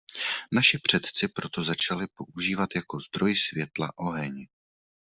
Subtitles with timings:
[0.51, 4.47] Naši předci proto začali používat jako zdroj světla oheň.